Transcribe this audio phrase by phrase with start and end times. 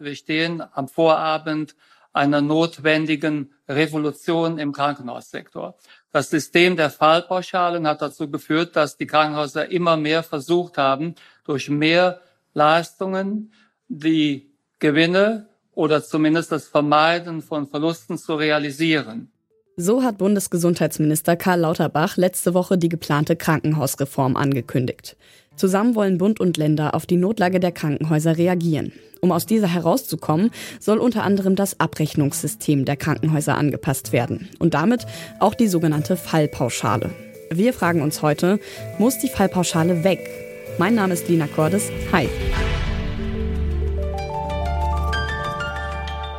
[0.00, 1.76] Wir stehen am Vorabend
[2.12, 5.76] einer notwendigen Revolution im Krankenhaussektor.
[6.10, 11.68] Das System der Fallpauschalen hat dazu geführt, dass die Krankenhäuser immer mehr versucht haben, durch
[11.68, 12.20] mehr
[12.54, 13.52] Leistungen
[13.88, 19.30] die Gewinne oder zumindest das Vermeiden von Verlusten zu realisieren.
[19.82, 25.16] So hat Bundesgesundheitsminister Karl Lauterbach letzte Woche die geplante Krankenhausreform angekündigt.
[25.56, 28.92] Zusammen wollen Bund und Länder auf die Notlage der Krankenhäuser reagieren.
[29.22, 35.06] Um aus dieser herauszukommen, soll unter anderem das Abrechnungssystem der Krankenhäuser angepasst werden und damit
[35.38, 37.08] auch die sogenannte Fallpauschale.
[37.50, 38.60] Wir fragen uns heute,
[38.98, 40.20] muss die Fallpauschale weg?
[40.76, 41.90] Mein Name ist Lina Cordes.
[42.12, 42.28] Hi.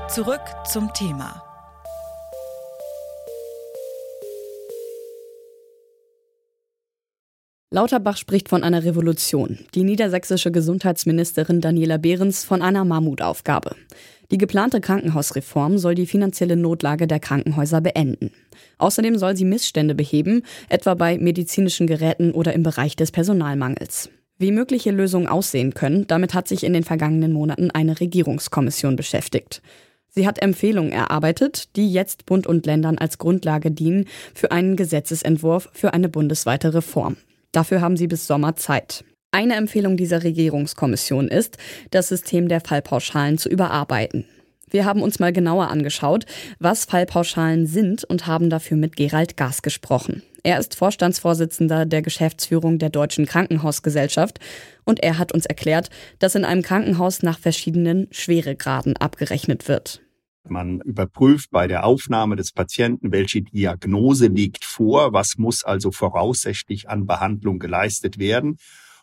[0.10, 1.51] Zurück zum Thema.
[7.74, 13.78] Lauterbach spricht von einer Revolution, die niedersächsische Gesundheitsministerin Daniela Behrens von einer Mammutaufgabe.
[14.30, 18.32] Die geplante Krankenhausreform soll die finanzielle Notlage der Krankenhäuser beenden.
[18.78, 24.10] Außerdem soll sie Missstände beheben, etwa bei medizinischen Geräten oder im Bereich des Personalmangels.
[24.38, 29.62] Wie mögliche Lösungen aussehen können, damit hat sich in den vergangenen Monaten eine Regierungskommission beschäftigt.
[30.10, 35.70] Sie hat Empfehlungen erarbeitet, die jetzt Bund und Ländern als Grundlage dienen für einen Gesetzesentwurf
[35.72, 37.16] für eine bundesweite Reform.
[37.52, 39.04] Dafür haben sie bis Sommer Zeit.
[39.32, 41.58] Eine Empfehlung dieser Regierungskommission ist,
[41.92, 44.26] das System der Fallpauschalen zu überarbeiten.
[44.70, 46.26] Wir haben uns mal genauer angeschaut,
[46.60, 50.24] was Fallpauschalen sind und haben dafür mit Gerald Gas gesprochen.
[50.44, 54.40] Er ist Vorstandsvorsitzender der Geschäftsführung der Deutschen Krankenhausgesellschaft
[54.86, 60.02] und er hat uns erklärt, dass in einem Krankenhaus nach verschiedenen Schweregraden abgerechnet wird.
[60.48, 66.90] Man überprüft bei der Aufnahme des Patienten, welche Diagnose liegt vor, was muss also voraussichtlich
[66.90, 68.58] an Behandlung geleistet werden.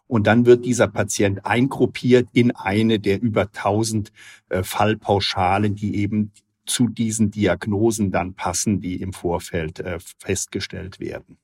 [0.07, 4.11] Und dann wird dieser Patient eingruppiert in eine der über 1000
[4.49, 6.33] äh, Fallpauschalen, die eben
[6.67, 11.39] zu diesen Diagnosen dann passen, die im Vorfeld äh, festgestellt werden.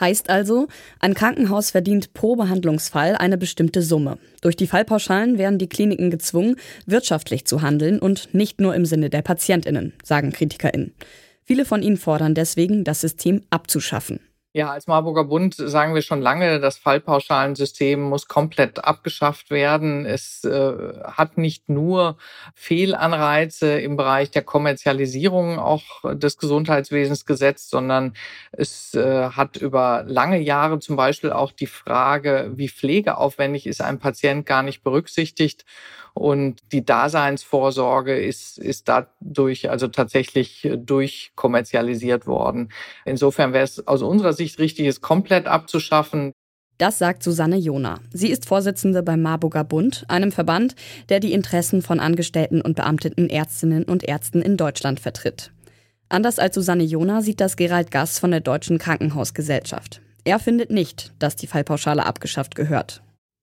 [0.00, 0.66] Heißt also,
[0.98, 4.18] ein Krankenhaus verdient pro Behandlungsfall eine bestimmte Summe.
[4.40, 6.56] Durch die Fallpauschalen werden die Kliniken gezwungen,
[6.86, 10.94] wirtschaftlich zu handeln und nicht nur im Sinne der Patientinnen, sagen Kritikerinnen.
[11.44, 14.20] Viele von ihnen fordern deswegen, das System abzuschaffen.
[14.52, 20.06] Ja, als Marburger Bund sagen wir schon lange, das Fallpauschalensystem muss komplett abgeschafft werden.
[20.06, 20.72] Es äh,
[21.04, 22.16] hat nicht nur
[22.56, 25.84] Fehlanreize im Bereich der Kommerzialisierung auch
[26.16, 28.14] des Gesundheitswesens gesetzt, sondern
[28.50, 34.00] es äh, hat über lange Jahre zum Beispiel auch die Frage, wie pflegeaufwendig ist ein
[34.00, 35.64] Patient gar nicht berücksichtigt.
[36.12, 42.72] Und die Daseinsvorsorge ist, ist dadurch also tatsächlich durchkommerzialisiert worden.
[43.04, 46.32] Insofern wäre es aus unserer richtig, es komplett abzuschaffen.
[46.78, 48.00] Das sagt Susanne Jona.
[48.10, 50.74] Sie ist Vorsitzende beim Marburger Bund, einem Verband,
[51.10, 55.52] der die Interessen von Angestellten und beamteten Ärztinnen und Ärzten in Deutschland vertritt.
[56.08, 60.00] Anders als Susanne Jona sieht das Gerald Gass von der Deutschen Krankenhausgesellschaft.
[60.24, 63.02] Er findet nicht, dass die Fallpauschale abgeschafft gehört.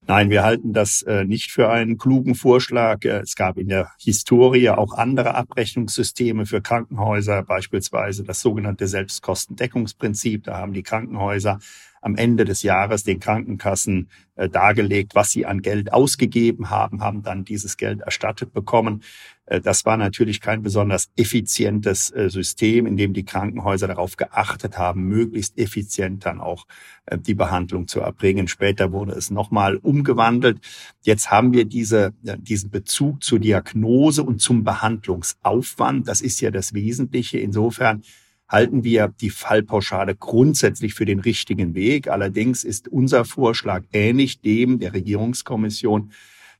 [0.09, 3.03] Nein, wir halten das äh, nicht für einen klugen Vorschlag.
[3.03, 10.45] Äh, es gab in der Historie auch andere Abrechnungssysteme für Krankenhäuser, beispielsweise das sogenannte Selbstkostendeckungsprinzip.
[10.45, 11.59] Da haben die Krankenhäuser
[12.01, 17.23] am Ende des Jahres den Krankenkassen äh, dargelegt, was sie an Geld ausgegeben haben, haben
[17.23, 19.01] dann dieses Geld erstattet bekommen.
[19.47, 24.77] Äh, das war natürlich kein besonders effizientes äh, System, in dem die Krankenhäuser darauf geachtet
[24.77, 26.65] haben, möglichst effizient dann auch
[27.05, 28.47] äh, die Behandlung zu erbringen.
[28.47, 30.59] Später wurde es nochmal umgewandelt.
[31.01, 36.07] Jetzt haben wir diese, diesen Bezug zur Diagnose und zum Behandlungsaufwand.
[36.07, 37.39] Das ist ja das Wesentliche.
[37.39, 38.03] Insofern
[38.47, 42.07] halten wir die Fallpauschale grundsätzlich für den richtigen Weg.
[42.07, 46.11] Allerdings ist unser Vorschlag ähnlich dem der Regierungskommission,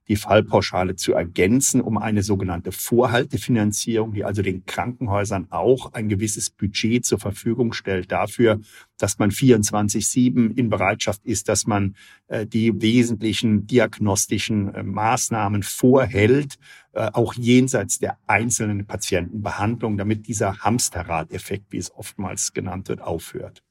[0.07, 6.49] die Fallpauschale zu ergänzen, um eine sogenannte Vorhaltefinanzierung, die also den Krankenhäusern auch ein gewisses
[6.49, 8.59] Budget zur Verfügung stellt dafür,
[8.97, 11.95] dass man 24-7 in Bereitschaft ist, dass man
[12.27, 16.57] äh, die wesentlichen diagnostischen äh, Maßnahmen vorhält,
[16.93, 23.63] äh, auch jenseits der einzelnen Patientenbehandlung, damit dieser Hamsterrad-Effekt, wie es oftmals genannt wird, aufhört.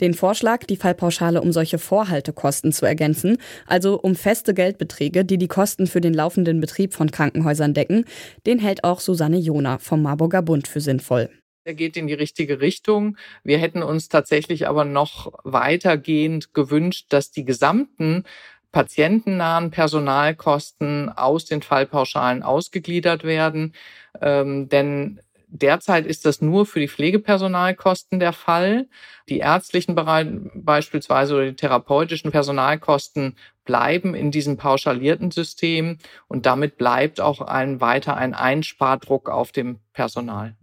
[0.00, 5.48] Den Vorschlag, die Fallpauschale um solche Vorhaltekosten zu ergänzen, also um feste Geldbeträge, die die
[5.48, 8.04] Kosten für den laufenden Betrieb von Krankenhäusern decken,
[8.46, 11.30] den hält auch Susanne Jona vom Marburger Bund für sinnvoll.
[11.64, 13.16] Er geht in die richtige Richtung.
[13.42, 18.24] Wir hätten uns tatsächlich aber noch weitergehend gewünscht, dass die gesamten
[18.70, 23.72] patientennahen Personalkosten aus den Fallpauschalen ausgegliedert werden.
[24.20, 25.20] Ähm, denn
[25.62, 28.88] Derzeit ist das nur für die Pflegepersonalkosten der Fall.
[29.28, 35.98] Die ärztlichen beispielsweise oder die therapeutischen Personalkosten bleiben in diesem pauschalierten System
[36.28, 40.56] und damit bleibt auch ein weiter ein Einspardruck auf dem Personal.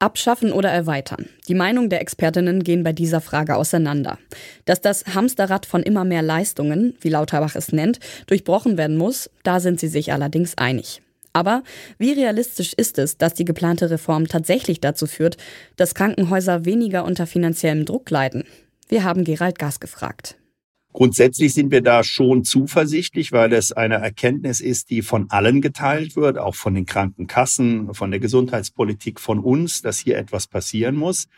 [0.00, 1.28] Abschaffen oder erweitern?
[1.48, 4.18] Die Meinungen der Expertinnen gehen bei dieser Frage auseinander.
[4.64, 7.98] Dass das Hamsterrad von immer mehr Leistungen, wie Lauterbach es nennt,
[8.28, 11.02] durchbrochen werden muss, da sind sie sich allerdings einig.
[11.32, 11.62] Aber
[11.98, 15.36] wie realistisch ist es, dass die geplante Reform tatsächlich dazu führt,
[15.76, 18.44] dass Krankenhäuser weniger unter finanziellem Druck leiden?
[18.88, 20.36] Wir haben Gerald Gas gefragt.
[20.94, 26.16] Grundsätzlich sind wir da schon zuversichtlich, weil es eine Erkenntnis ist, die von allen geteilt
[26.16, 31.28] wird, auch von den Krankenkassen, von der Gesundheitspolitik, von uns, dass hier etwas passieren muss.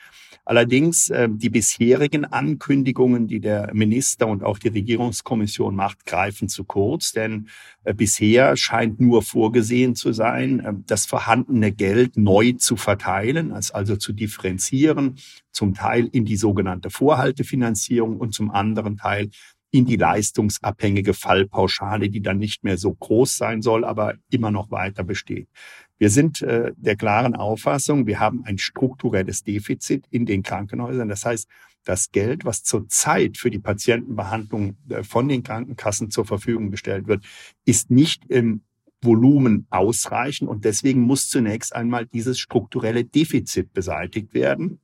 [0.50, 6.64] Allerdings äh, die bisherigen Ankündigungen, die der Minister und auch die Regierungskommission macht, greifen zu
[6.64, 7.46] kurz, denn
[7.84, 13.94] äh, bisher scheint nur vorgesehen zu sein, äh, das vorhandene Geld neu zu verteilen, also
[13.94, 15.18] zu differenzieren,
[15.52, 19.30] zum Teil in die sogenannte Vorhaltefinanzierung und zum anderen Teil
[19.70, 24.72] in die leistungsabhängige Fallpauschale, die dann nicht mehr so groß sein soll, aber immer noch
[24.72, 25.46] weiter besteht.
[26.00, 31.10] Wir sind äh, der klaren Auffassung, wir haben ein strukturelles Defizit in den Krankenhäusern.
[31.10, 31.46] Das heißt,
[31.84, 37.22] das Geld, was zurzeit für die Patientenbehandlung äh, von den Krankenkassen zur Verfügung gestellt wird,
[37.66, 38.62] ist nicht im
[39.02, 44.80] Volumen ausreichend und deswegen muss zunächst einmal dieses strukturelle Defizit beseitigt werden.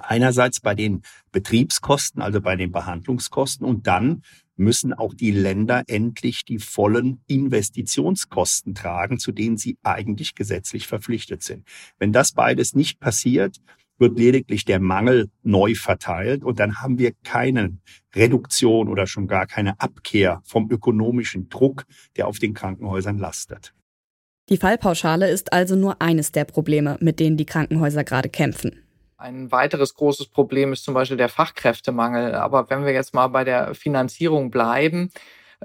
[0.00, 4.22] Einerseits bei den Betriebskosten, also bei den Behandlungskosten und dann
[4.62, 11.42] müssen auch die Länder endlich die vollen Investitionskosten tragen, zu denen sie eigentlich gesetzlich verpflichtet
[11.42, 11.66] sind.
[11.98, 13.58] Wenn das beides nicht passiert,
[13.98, 17.78] wird lediglich der Mangel neu verteilt und dann haben wir keine
[18.14, 21.84] Reduktion oder schon gar keine Abkehr vom ökonomischen Druck,
[22.16, 23.74] der auf den Krankenhäusern lastet.
[24.48, 28.82] Die Fallpauschale ist also nur eines der Probleme, mit denen die Krankenhäuser gerade kämpfen.
[29.22, 32.34] Ein weiteres großes Problem ist zum Beispiel der Fachkräftemangel.
[32.34, 35.12] Aber wenn wir jetzt mal bei der Finanzierung bleiben,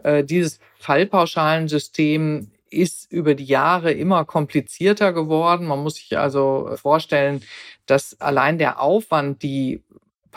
[0.03, 5.65] äh, dieses Fallpauschalensystem ist über die Jahre immer komplizierter geworden.
[5.65, 7.41] Man muss sich also vorstellen,
[7.87, 9.81] dass allein der Aufwand, die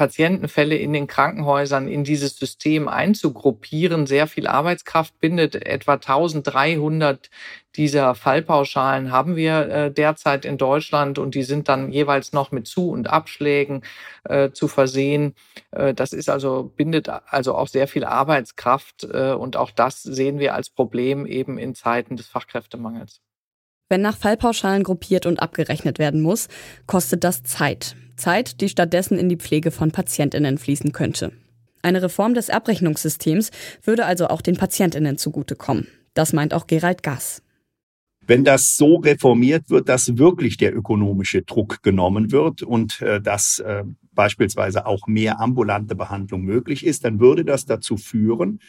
[0.00, 5.54] Patientenfälle in den Krankenhäusern in dieses System einzugruppieren, sehr viel Arbeitskraft bindet.
[5.66, 7.28] Etwa 1300
[7.76, 12.66] dieser Fallpauschalen haben wir äh, derzeit in Deutschland und die sind dann jeweils noch mit
[12.66, 13.82] Zu- und Abschlägen
[14.24, 15.34] äh, zu versehen.
[15.70, 20.54] Äh, das ist also, bindet also auch sehr viel Arbeitskraft und auch das sehen wir
[20.54, 23.20] als Problem eben in Zeiten des Fachkräftemangels.
[23.90, 26.48] Wenn nach Fallpauschalen gruppiert und abgerechnet werden muss,
[26.86, 27.96] kostet das Zeit.
[28.20, 31.32] Zeit, die stattdessen in die Pflege von Patientinnen fließen könnte.
[31.82, 33.50] Eine Reform des Abrechnungssystems
[33.82, 35.88] würde also auch den Patientinnen zugutekommen.
[36.14, 37.42] Das meint auch Gerald Gass.
[38.26, 43.58] Wenn das so reformiert wird, dass wirklich der ökonomische Druck genommen wird und äh, dass
[43.60, 48.60] äh, beispielsweise auch mehr ambulante Behandlung möglich ist, dann würde das dazu führen,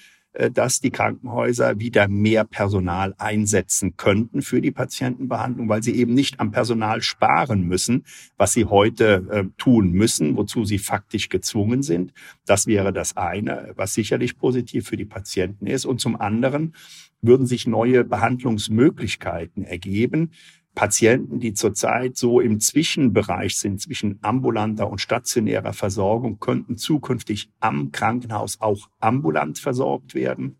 [0.51, 6.39] dass die Krankenhäuser wieder mehr Personal einsetzen könnten für die Patientenbehandlung, weil sie eben nicht
[6.39, 8.05] am Personal sparen müssen,
[8.37, 12.13] was sie heute äh, tun müssen, wozu sie faktisch gezwungen sind.
[12.45, 15.85] Das wäre das eine, was sicherlich positiv für die Patienten ist.
[15.85, 16.73] Und zum anderen
[17.21, 20.31] würden sich neue Behandlungsmöglichkeiten ergeben,
[20.73, 27.91] Patienten, die zurzeit so im Zwischenbereich sind, zwischen ambulanter und stationärer Versorgung, könnten zukünftig am
[27.91, 30.57] Krankenhaus auch ambulant versorgt werden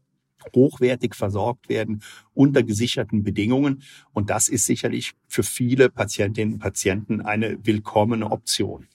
[0.56, 2.02] hochwertig versorgt werden
[2.34, 3.84] unter gesicherten Bedingungen.
[4.12, 8.88] Und das ist sicherlich für viele Patientinnen und Patienten eine willkommene Option.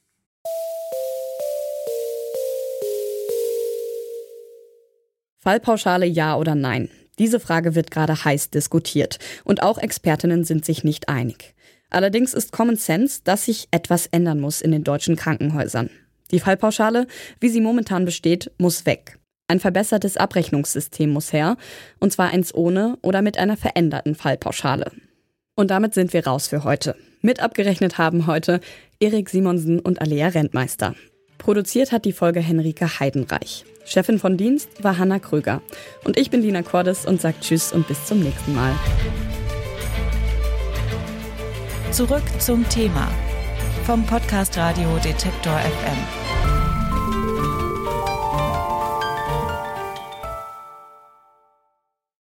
[5.38, 6.88] Fallpauschale ja oder nein?
[7.18, 11.54] Diese Frage wird gerade heiß diskutiert und auch Expertinnen sind sich nicht einig.
[11.90, 15.90] Allerdings ist Common Sense, dass sich etwas ändern muss in den deutschen Krankenhäusern.
[16.30, 17.06] Die Fallpauschale,
[17.40, 19.18] wie sie momentan besteht, muss weg.
[19.49, 21.56] Ein verbessertes Abrechnungssystem muss her,
[22.00, 24.90] und zwar eins ohne oder mit einer veränderten Fallpauschale.
[25.54, 26.96] Und damit sind wir raus für heute.
[27.23, 28.61] Mit abgerechnet haben heute
[28.99, 30.94] Erik Simonsen und Alea Rentmeister.
[31.38, 33.64] Produziert hat die Folge Henrike Heidenreich.
[33.85, 35.62] Chefin von Dienst war Hanna Kröger.
[36.05, 38.73] Und ich bin Dina Cordes und sage Tschüss und bis zum nächsten Mal.
[41.93, 43.11] Zurück zum Thema
[43.85, 46.25] vom Podcast Radio Detektor FM.